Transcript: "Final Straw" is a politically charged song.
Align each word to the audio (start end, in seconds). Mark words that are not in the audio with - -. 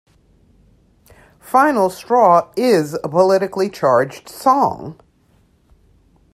"Final 1.39 1.91
Straw" 1.91 2.51
is 2.57 2.95
a 3.03 3.07
politically 3.07 3.69
charged 3.69 4.29
song. 4.29 4.99